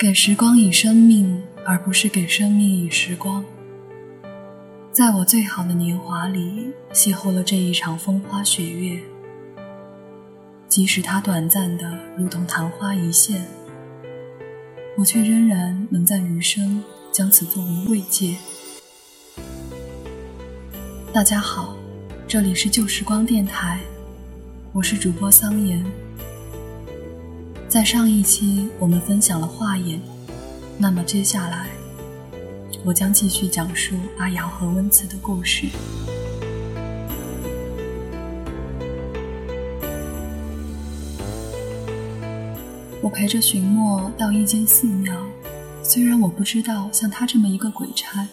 [0.00, 3.44] 给时光以生命，而不是给生命以时光。
[4.90, 8.98] 在我最好的年华里，邂逅了这一场风花雪月。
[10.66, 13.44] 即使它短暂的如同昙花一现，
[14.96, 16.82] 我却仍然能在余生
[17.12, 18.38] 将此作为慰藉。
[21.12, 21.76] 大家好，
[22.26, 23.78] 这里是旧时光电台，
[24.72, 25.84] 我是主播桑言。
[27.70, 30.00] 在上一期我们分享了画眼，
[30.76, 31.68] 那么接下来
[32.84, 35.68] 我将继续讲述阿瑶和温慈的故事。
[43.00, 45.14] 我陪着寻墨到一间寺庙，
[45.84, 48.26] 虽然我不知道像他这么一个鬼差，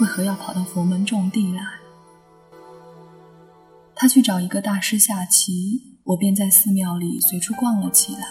[0.00, 1.62] 为何要跑到佛门种地来。
[3.94, 8.26] 他去找一个大师下棋，我便在寺庙里随处逛了起来。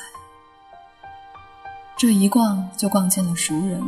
[2.02, 3.80] 这一逛就逛见了熟人。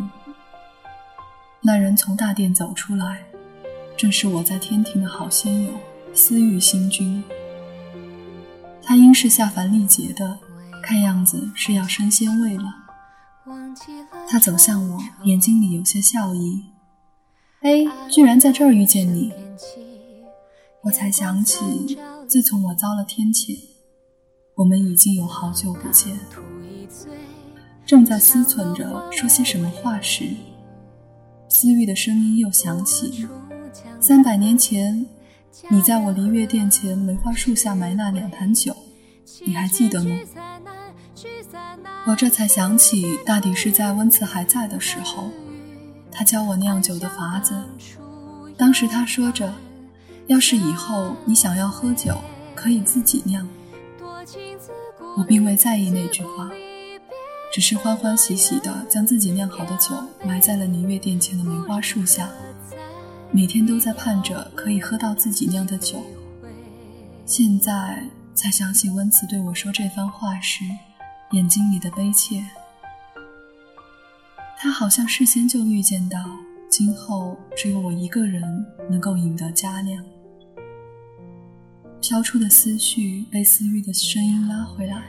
[1.61, 3.23] 那人从大殿走出来，
[3.97, 5.72] 正是我在天庭的好仙友
[6.14, 7.23] 思玉星君。
[8.84, 10.38] 他因是下凡历劫的，
[10.84, 12.66] 看样子是要升仙位了。
[14.30, 16.66] 他走向我，眼睛里有些笑意。
[17.61, 19.34] 哎，居然在这儿遇见你！
[20.84, 21.97] 我才想起，
[22.28, 23.58] 自从我遭了天谴，
[24.58, 26.19] 我们已经有好久不见。
[27.86, 30.30] 正在思忖着说些什么话时，
[31.50, 33.28] 思玉的声音又响起
[34.00, 35.06] ：“三百年前，
[35.70, 38.75] 你在我离月殿前梅花树下埋那两坛酒，
[39.45, 40.09] 你还记得吗？”
[42.08, 45.30] 我这才想起，大抵是在温慈还在的时候，
[46.12, 47.53] 他教我酿酒的法子。
[48.58, 49.53] 当时他说着
[50.28, 52.16] ：“要是以后你想要喝酒，
[52.56, 53.47] 可以自己酿。”
[55.18, 56.50] 我并未在意那句话。
[57.53, 62.28] 只是欢欢喜喜地将自己酿好的酒埋在了明月殿前的梅花树下，
[63.31, 66.03] 每天都在盼着可以喝到自己酿的酒。
[67.28, 68.03] 现在
[68.34, 70.66] 才想起温慈对我说这番话时，
[71.34, 72.44] 眼睛里的悲切。
[74.58, 76.18] 他好像事先就预见到，
[76.68, 78.41] 今后只有我一个人
[78.90, 80.03] 能够赢得佳酿。
[82.02, 85.03] 飘出的思绪被思玉的声音拉回来。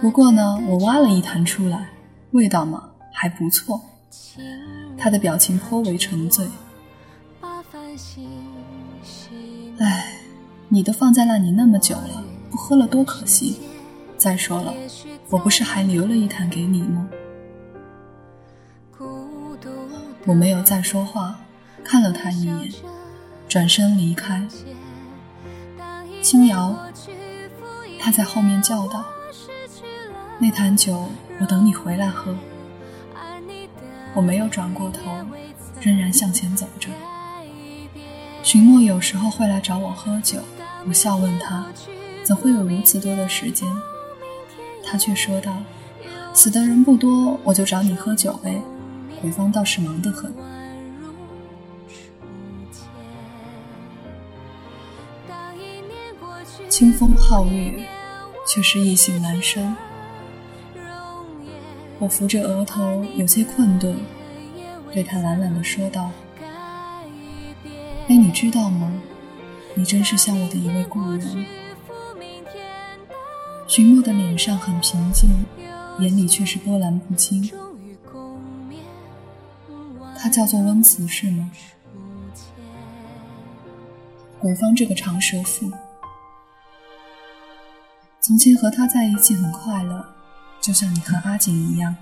[0.00, 1.88] 不过呢，我挖了一坛出来，
[2.32, 3.80] 味道嘛还不错。
[4.98, 6.46] 他的表情颇为沉醉。
[9.78, 10.18] 唉，
[10.68, 13.60] 你都放在那里那么久了，不喝了多可惜。
[14.16, 14.74] 再说了，
[15.30, 17.08] 我不是还留了一坛给你吗？
[20.26, 21.38] 我没有再说话，
[21.84, 22.72] 看了他一眼，
[23.48, 24.46] 转身离开。
[26.22, 26.74] 青瑶，
[28.00, 29.04] 他在后面叫道。
[30.38, 31.08] 那坛酒，
[31.40, 32.34] 我等你回来喝。
[34.14, 35.00] 我没有转过头，
[35.80, 36.88] 仍然向前走着。
[38.42, 40.40] 寻墨有时候会来找我喝酒，
[40.86, 41.64] 我笑问他，
[42.22, 43.68] 怎会有如此多的时间？
[44.84, 45.56] 他却说道
[46.34, 48.60] ：“死的人不多，我就找你喝酒呗。
[49.20, 50.34] 鬼方倒是忙得很。”
[56.68, 57.88] 清风皓月，
[58.46, 59.76] 却是异性阑珊。
[62.04, 63.96] 我扶着额头，有些困顿，
[64.92, 66.10] 对他懒懒地说道
[68.08, 68.92] ：“哎，你知道吗？
[69.74, 71.46] 你真是像我的一位故人。”
[73.66, 75.46] 徐墨的脸上很平静，
[75.98, 77.50] 眼里却是波澜不惊。
[80.18, 81.50] 他叫做温慈，是吗？
[84.38, 85.72] 鬼方这个长舌妇，
[88.20, 90.13] 从前和他在一起很快乐。
[90.64, 91.94] 就像你和阿锦一样，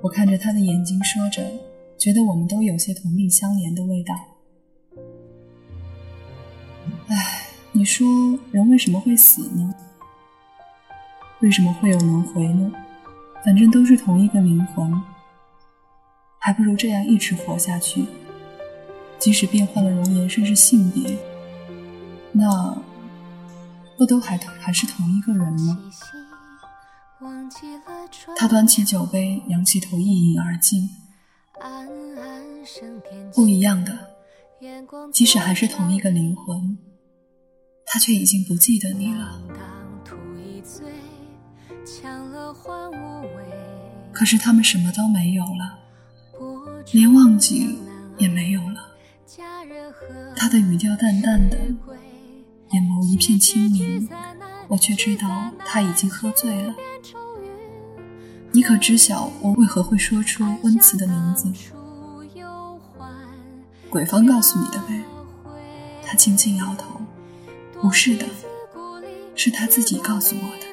[0.00, 1.48] 我看着他的眼睛说着，
[1.96, 4.12] 觉得我们都有些同病相怜的味道。
[7.06, 8.04] 唉，你说
[8.50, 9.72] 人为什么会死呢？
[11.38, 12.72] 为什么会有轮回呢？
[13.44, 15.00] 反正都是同一个灵魂，
[16.40, 18.06] 还不如这样一直活下去。
[19.20, 21.16] 即使变换了容颜，甚至性别，
[22.32, 22.76] 那
[23.96, 25.78] 不都还还是同一个人吗？
[28.36, 30.88] 他端起酒杯，仰起头，一饮而尽。
[33.34, 33.92] 不一样的，
[35.12, 36.78] 即使还是同一个灵魂，
[37.86, 39.42] 他却已经不记得你了。
[44.12, 45.78] 可是他们什么都没有了，
[46.92, 47.78] 连忘记
[48.16, 48.94] 也没有了。
[50.36, 54.08] 他的语调淡淡的，眼眸一片清明。
[54.66, 56.74] 我却知道他已经喝醉了。
[58.64, 61.52] 你可知晓我为何会说出温慈的名字？
[63.90, 65.04] 鬼方告诉你的呗。
[66.02, 66.98] 他轻轻摇头，
[67.78, 68.24] 不是的，
[69.34, 70.64] 是他自己告诉我的。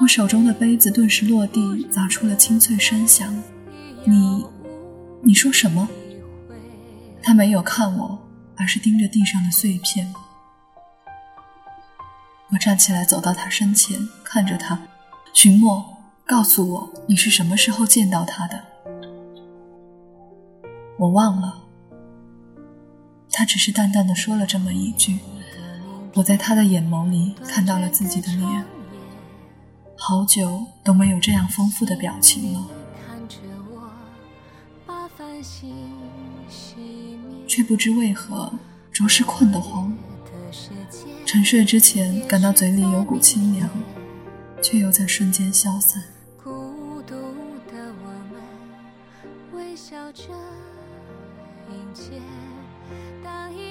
[0.00, 3.36] 我手中的杯子顿时落地，砸出了清脆声响。
[4.06, 4.46] 你，
[5.20, 5.86] 你说什么？
[7.22, 8.18] 他没有看我，
[8.56, 10.10] 而是盯着地上的碎片。
[12.52, 14.78] 我站起来，走到他身前，看着他，
[15.32, 15.84] 寻墨，
[16.24, 18.62] 告诉我你是什么时候见到他的。
[20.96, 21.62] 我忘了，
[23.32, 25.18] 他只是淡淡的说了这么一句。
[26.14, 28.64] 我在他的眼眸里看到了自己的脸，
[29.98, 32.66] 好久都没有这样丰富的表情了，
[37.46, 38.50] 却不知为何
[38.92, 39.92] 着实困得慌。
[41.36, 43.68] 沉睡之前感到嘴里有股清凉，
[44.62, 46.02] 却又在瞬间消散。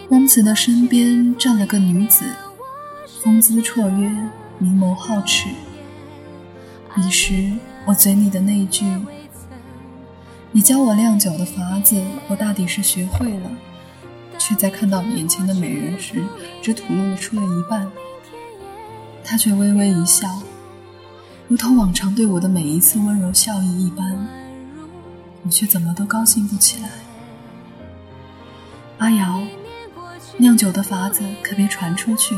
[0.10, 2.24] 温慈的身边站了个女子，
[3.24, 4.12] 风姿绰约，
[4.60, 5.50] 明眸皓齿。
[6.94, 7.52] 彼时
[7.88, 8.86] 我嘴里的那句
[10.54, 13.50] “你教我酿酒的法子”，我大抵是学会了，
[14.48, 16.24] 却在看到眼前的美人时，
[16.62, 17.92] 只吐露出了一半。
[19.24, 20.28] 她却微微一笑，
[21.48, 24.28] 如同往常对我的每一次温柔笑意一般，
[25.44, 26.90] 我却怎么都高兴不起来。
[29.00, 29.42] 阿瑶。
[30.38, 32.38] 酿酒的法子可别传出去。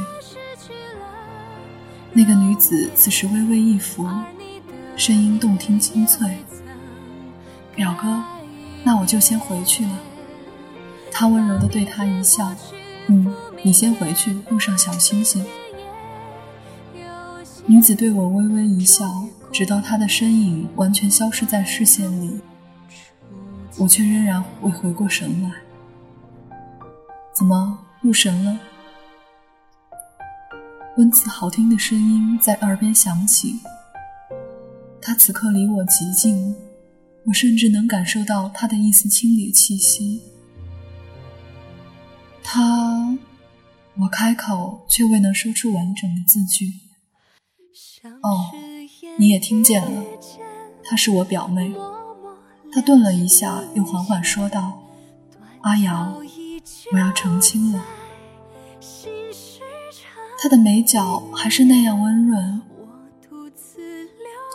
[2.14, 4.08] 那个女子此时微微一伏，
[4.96, 6.38] 声音动听清脆。
[7.76, 8.24] 表哥，
[8.84, 9.92] 那我就先回去了。
[11.20, 12.54] 他温柔地对他一笑
[13.10, 13.34] ：“嗯，
[13.64, 15.44] 你先回去，路上小心些。”
[17.66, 22.40] 女子对我微微一笑，直到她的身影完全消失在视线里，
[23.80, 25.52] 我却仍然未回过神来。
[27.36, 27.80] 怎么？
[28.02, 28.60] 入神了，
[30.98, 33.60] 温慈好听的声音在耳边响起。
[35.02, 36.56] 他此刻离我极近，
[37.26, 40.22] 我甚至能感受到他的一丝清冽气息。
[42.50, 43.18] 他，
[44.00, 46.72] 我开口却未能说出完整的字句。
[48.24, 48.52] 哦，
[49.20, 50.02] 你也听见了，
[50.82, 51.76] 她是我表妹。
[52.72, 54.82] 他顿了一下，又缓缓说道
[55.60, 56.22] ：“阿瑶。”
[56.94, 57.84] 我要成亲了。
[60.42, 62.62] 他的眉角还是那样温润，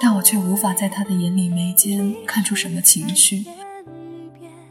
[0.01, 3.45] 但我却无法在他的眼里眉间看出什么情绪。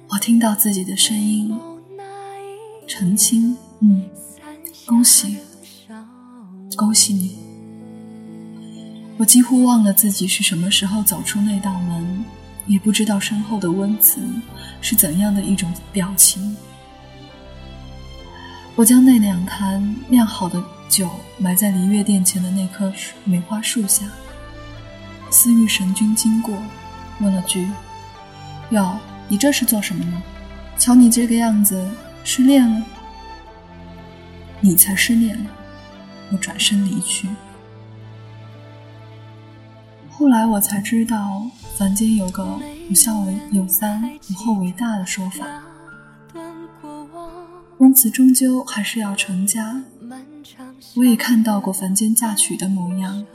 [0.09, 1.55] 我听到自己的声音
[2.91, 4.03] ：“成亲，嗯，
[4.85, 5.37] 恭喜，
[6.75, 7.37] 恭喜你。”
[9.15, 12.25] 我几乎忘了自己是什么时候走出那道门，
[12.67, 14.19] 也不知道身后的温慈
[14.81, 16.53] 是怎样的一种表情。
[18.75, 22.91] 我将那两坛酿好的酒埋在梨月殿前的那棵
[23.23, 24.05] 梅花树下。
[25.29, 26.57] 思玉神君经过，
[27.21, 27.69] 问了句
[28.71, 28.97] ：“哟，
[29.29, 30.21] 你这是做什么呢？
[30.77, 31.89] 瞧你这个样子，
[32.23, 32.85] 失恋了？
[34.59, 35.51] 你才失恋了。”
[36.31, 37.27] 我转身离去。
[40.09, 41.45] 后来我才知道，
[41.77, 45.45] 凡间有个“不孝为有三，无后为大”的说法。
[47.79, 49.81] 温慈终究还是要成家，
[50.95, 53.25] 我也看到过凡间嫁娶的模样，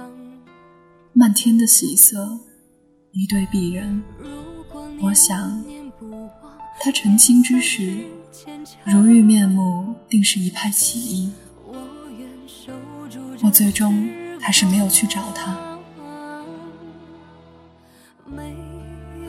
[1.12, 2.38] 漫天的喜色，
[3.11, 4.02] 一对璧人。
[5.02, 5.62] 我想，
[6.81, 8.07] 他成亲之时，
[8.85, 11.33] 如玉面目，定是一派奇异。
[13.43, 14.09] 我最终
[14.40, 15.57] 还是没有去找他。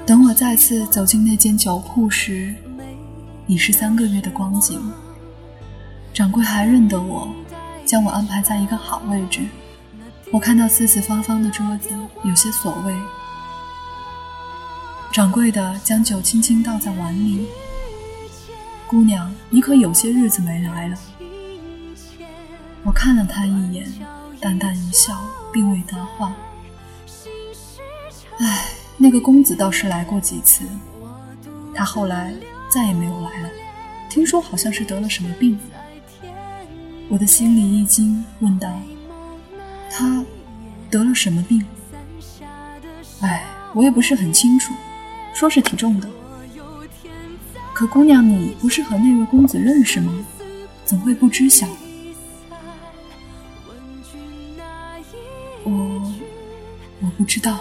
[0.06, 2.56] 等我再次走进那间酒铺时，
[3.46, 4.82] 已是三个月的光景。
[6.14, 7.30] 掌柜还认得我，
[7.86, 9.42] 将我安排在一个好位置。
[10.32, 11.90] 我看到四四方方的桌子，
[12.24, 12.96] 有些所谓。
[15.12, 17.48] 掌柜的将酒轻轻倒在碗里。
[18.90, 20.98] 姑娘，你可有些日子没来了。
[22.84, 23.86] 我看了他一眼，
[24.40, 25.14] 淡淡一笑，
[25.52, 26.34] 并未答话。
[28.40, 30.64] 唉，那个公子倒是来过几次，
[31.76, 32.34] 他后来
[32.70, 33.50] 再也没有来了。
[34.10, 35.60] 听说好像是得了什么病。
[37.10, 38.80] 我的心里一惊，问道
[39.92, 40.24] ：“他
[40.90, 41.66] 得了什么病？”
[43.20, 44.74] 哎，我也不是很清楚，
[45.34, 46.08] 说是挺重的。
[47.78, 50.12] 可姑娘，你不是和那位公子认识吗？
[50.84, 51.68] 怎会不知晓？
[55.64, 56.12] 我
[57.00, 57.60] 我不知道。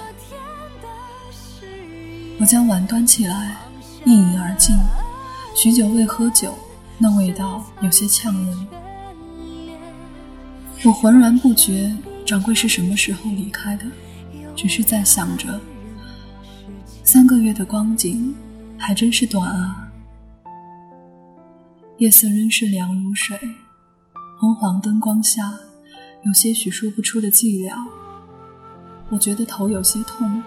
[2.40, 3.58] 我将碗端起来，
[4.06, 4.75] 一饮而尽。
[5.54, 6.54] 许久未喝酒，
[6.96, 8.66] 那味道有些呛人。
[10.82, 11.94] 我浑然不觉
[12.25, 13.85] 掌柜是什么时候离开的，
[14.56, 15.61] 只是在想着，
[17.04, 18.35] 三个月的光景
[18.78, 19.82] 还真是短啊。
[21.99, 23.38] 夜色仍是凉如水，
[24.38, 25.50] 昏黄灯光下，
[26.26, 27.75] 有些许说不出的寂寥。
[29.09, 30.43] 我觉得头有些痛。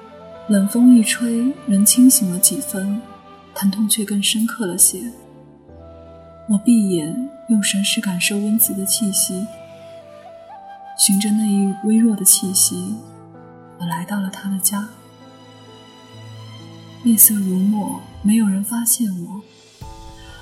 [0.48, 3.02] 冷风一吹，人清醒了几分，
[3.56, 5.12] 疼痛却更深刻了些。
[6.50, 9.48] 我闭眼，用神识感受温子的气息，
[11.00, 12.96] 循着那一微弱的气息，
[13.80, 14.88] 我来到了他的家。
[17.06, 19.42] 夜色如墨，没有人发现我。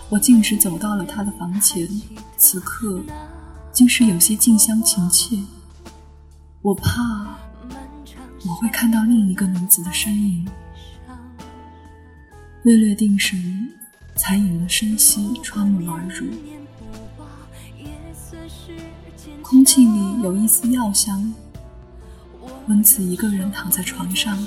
[0.10, 1.88] 我径直走到了他的房前，
[2.38, 3.02] 此刻
[3.72, 5.38] 竟是有些近乡情怯。
[6.62, 7.36] 我怕。
[8.48, 10.48] 我会看到另一个女子的身影，
[12.64, 13.70] 略略定神，
[14.16, 16.28] 才引了深吸，穿门而入。
[19.42, 21.34] 空气里有一丝药香。
[22.68, 24.38] 温子一个人躺在床上，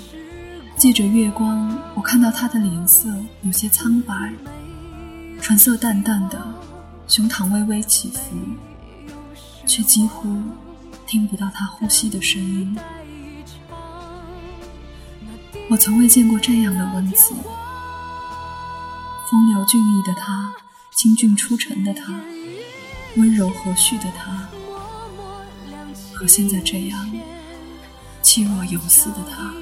[0.77, 4.33] 借着月光，我看到他的脸色有些苍白，
[5.41, 6.39] 唇色淡淡的，
[7.09, 8.21] 胸膛微微起伏，
[9.67, 10.29] 却几乎
[11.07, 12.79] 听不到他呼吸的声音。
[15.69, 17.35] 我从未见过这样的温子，
[19.31, 20.53] 风流俊逸的他，
[20.93, 22.13] 清俊出尘的他，
[23.17, 24.49] 温柔和煦的他，
[26.15, 27.11] 和现在这样
[28.23, 29.53] 气若游丝的他，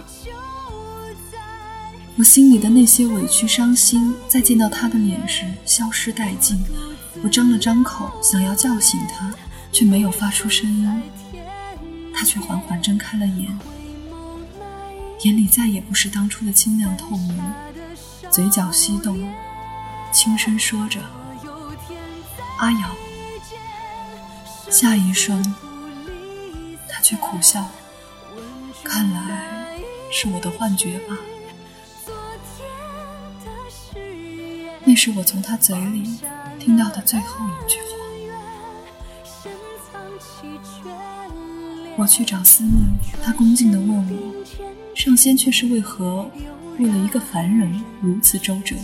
[2.18, 6.60] 我心里的那些委屈伤心，在见到他的脸时消失殆尽。
[7.22, 9.32] 我张了张口，想要叫醒他，
[9.70, 11.02] 却没有发出声音，
[12.12, 13.56] 他却缓缓睁开了眼。
[15.22, 17.40] 眼里再也不是当初的清亮透明，
[18.32, 19.16] 嘴角翕动，
[20.12, 21.00] 轻声说着
[22.58, 22.96] ：“阿瑶。”
[24.68, 25.40] 下一瞬，
[26.88, 27.64] 他却苦笑，
[28.82, 29.78] 看来
[30.10, 31.16] 是我的幻觉吧。
[34.88, 36.16] 那是我从他嘴里
[36.59, 37.88] 听到的最后一句话。
[41.95, 42.75] 我去找思念，
[43.23, 44.45] 他恭敬地问我。
[44.95, 46.30] 上仙却是为何
[46.78, 48.75] 为了一个凡人如此周折？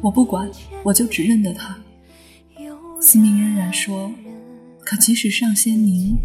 [0.00, 0.48] 我不管，
[0.84, 1.76] 我就只认得他。
[3.00, 4.12] 司命仍然说
[4.86, 6.16] ：“可即使上仙您，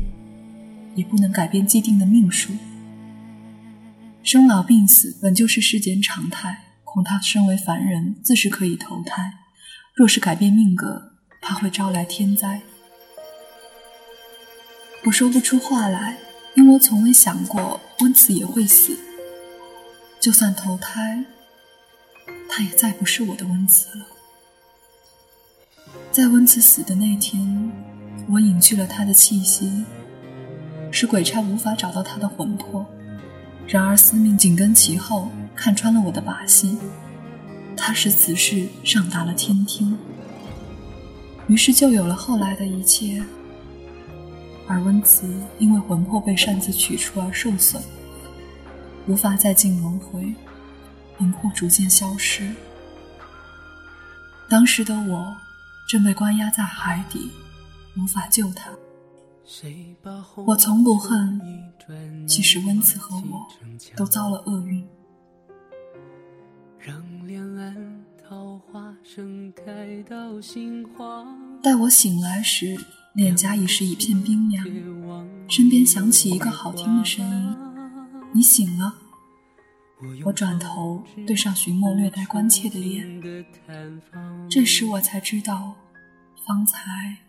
[0.94, 2.54] 也不能改变既定的命数。
[4.22, 9.34] 生老病死本就是世间常态，恐他身为凡人，自是可以投胎。
[9.94, 11.12] 若是改变命格，
[11.42, 12.62] 怕会招来天灾。”
[15.04, 16.18] 我说不出话来。
[16.56, 18.98] 因我从未想过温慈也会死，
[20.22, 21.26] 就算投胎，
[22.50, 24.06] 他也再不是我的温慈了。
[26.14, 27.74] 在温慈死的那天，
[28.30, 29.84] 我隐去了他的气息，
[30.94, 32.86] 使鬼差无法找到他的魂魄。
[33.68, 36.78] 然而司命紧跟其后，看穿了我的把戏，
[37.76, 39.98] 他使此事上达了天听，
[41.48, 43.24] 于是就有了后来的一切。
[44.68, 47.82] 而温慈因为魂魄被擅自取出而受损，
[49.08, 50.34] 无法再进轮回，
[51.18, 52.52] 魂魄逐渐消失。
[54.48, 55.36] 当时的我
[55.88, 57.32] 正被关押在海底，
[57.98, 58.70] 无法救他。
[60.46, 61.40] 我从不恨，
[62.28, 63.48] 其实温慈和我
[63.96, 64.88] 都遭了厄运。
[71.62, 72.78] 待我醒来时。
[73.14, 74.66] 脸颊已是一片冰凉，
[75.48, 77.56] 身边响起一个好听的声音
[78.36, 78.94] ：“你醒了。”
[80.26, 83.24] 我转头对上寻墨略带关切的脸，
[84.50, 85.76] 这时我才知道，
[86.46, 87.20] 方才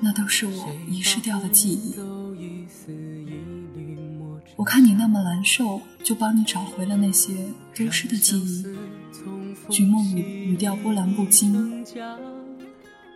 [0.00, 1.94] 那都是我遗失掉的记忆。
[4.56, 7.34] 我看你那么难受，就帮你找回了那些
[7.74, 8.64] 丢失的记忆。
[9.70, 11.84] 寻墨语语调波澜不惊。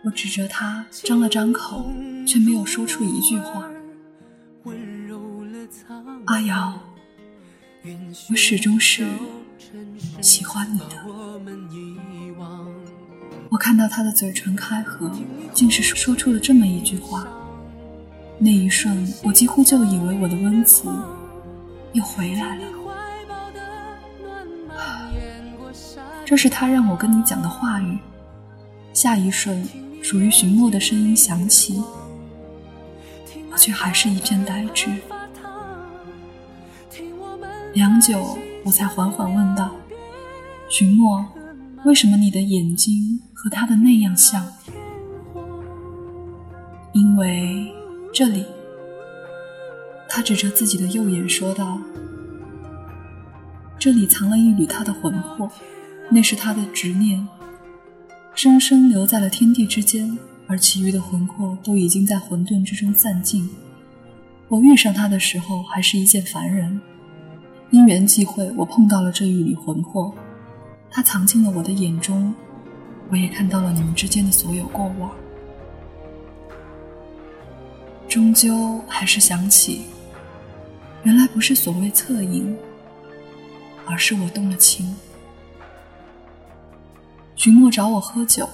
[0.03, 1.91] 我指着他，张了张口，
[2.27, 3.69] 却没有说出一句话。
[6.25, 6.79] 阿瑶，
[8.29, 9.07] 我始终是
[10.21, 11.05] 喜欢你的。
[13.51, 15.11] 我看到他的嘴唇开合，
[15.53, 17.27] 竟是说出了这么一句话。
[18.37, 20.89] 那一瞬，我几乎就以为我的温慈
[21.91, 22.63] 又回来了。
[26.23, 27.97] 这是他让我跟你讲的话语。
[28.93, 29.67] 下一瞬。
[30.03, 31.79] 属于寻墨的声音响起，
[33.51, 34.89] 我却还是一片呆滞。
[37.73, 39.69] 良久，我才缓缓问道
[40.69, 41.23] ：“寻墨，
[41.83, 44.45] 为什么你的眼睛和他的那样像？”
[46.93, 47.71] 因为
[48.13, 48.45] 这里，
[50.09, 51.79] 他指着自己的右眼说道
[53.79, 55.49] ：“这里藏了一缕他的魂魄，
[56.09, 57.27] 那是他的执念，
[58.35, 63.49] 生生留在了天地之间，而其余的魂魄都已经在混沌之中散尽。
[64.49, 66.79] 我遇上他的时候，还是一介凡人。”
[67.71, 70.13] 因缘际会，我碰到了这一缕魂魄，
[70.91, 72.33] 它藏进了我的眼中，
[73.09, 75.09] 我也看到了你们之间的所有过往。
[78.09, 79.83] 终究还是想起，
[81.03, 82.53] 原来不是所谓恻隐，
[83.85, 84.93] 而是我动了情。
[87.37, 88.47] 徐墨找我喝酒，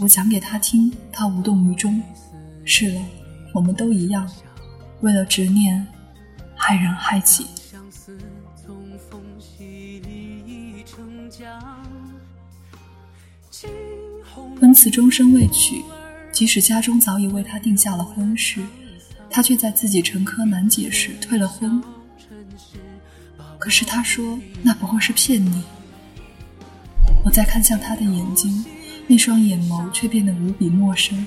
[0.00, 2.02] 我讲给他听，他无动于衷。
[2.64, 3.00] 是了，
[3.54, 4.28] 我们都一样，
[5.02, 5.86] 为了执念，
[6.56, 7.46] 害人害己。
[14.60, 15.82] 温慈终身未娶，
[16.30, 18.62] 即使家中早已为他定下了婚事，
[19.30, 21.82] 他却在自己沉疴难解时退了婚。
[23.58, 25.62] 可是他说那不过是骗你。
[27.24, 28.64] 我再看向他的眼睛，
[29.06, 31.26] 那双眼眸却变得无比陌生。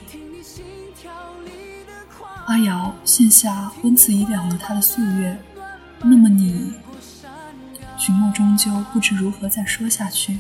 [2.46, 5.40] 阿瑶，现下温慈已了了他的夙愿，
[6.02, 6.74] 那么你？
[7.98, 10.38] 许墨终究不知如何再说下去。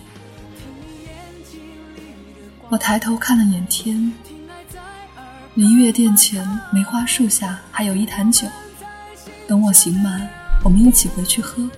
[2.74, 4.12] 我抬头看了眼天，
[5.54, 8.48] 离月殿前梅花树下还有一坛酒，
[9.48, 10.28] 等我醒满，
[10.64, 11.70] 我们一起回去喝。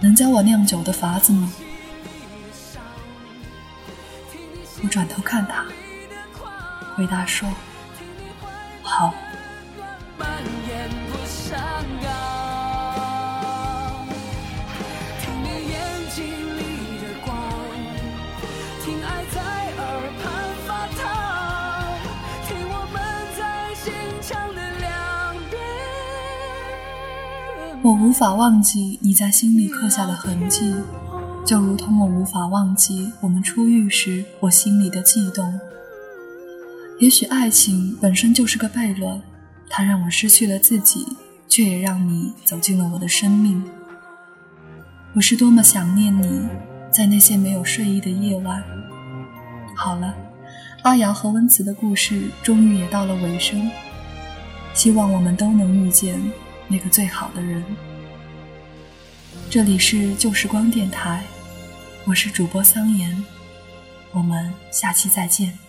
[0.00, 1.52] 能教我酿酒的法子吗？
[4.82, 5.64] 我转头看他，
[6.96, 7.48] 回答说
[27.86, 30.74] ：“我无法忘记你在心里刻下的痕迹，
[31.44, 35.60] 就如同我无法忘记我们初遇时我心里的悸动。
[36.98, 39.22] 也许爱情本身就是个悖论，
[39.68, 41.06] 它让我失去了自己，
[41.48, 43.62] 却也让你走进了我的生命。
[45.14, 46.40] 我是多么想念你，
[46.90, 48.64] 在那些没有睡意的夜晚。
[49.76, 50.12] 好了，
[50.82, 53.70] 阿瑶和温慈的故事终于也到了尾声，
[54.74, 56.20] 希望我们都能遇见。
[56.68, 57.64] 那个最好的人。
[59.48, 61.22] 这里是旧时光电台，
[62.04, 63.24] 我是主播桑言，
[64.12, 65.65] 我们下期再见。